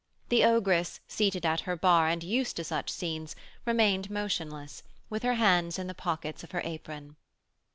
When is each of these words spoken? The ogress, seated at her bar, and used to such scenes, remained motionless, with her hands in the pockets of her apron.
The 0.29 0.43
ogress, 0.43 0.99
seated 1.07 1.45
at 1.45 1.59
her 1.59 1.75
bar, 1.75 2.07
and 2.07 2.23
used 2.23 2.55
to 2.55 2.63
such 2.63 2.89
scenes, 2.89 3.35
remained 3.67 4.09
motionless, 4.09 4.81
with 5.11 5.21
her 5.21 5.35
hands 5.35 5.77
in 5.77 5.85
the 5.85 5.93
pockets 5.93 6.43
of 6.43 6.49
her 6.53 6.61
apron. 6.65 7.17